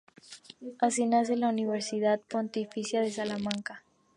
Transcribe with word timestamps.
Así 0.79 1.05
nace 1.05 1.35
la 1.37 1.49
Universidad 1.49 2.19
Pontificia 2.21 3.01
de 3.01 3.11
Salamanca. 3.11 3.83